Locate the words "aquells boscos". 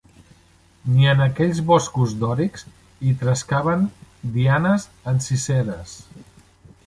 1.25-2.15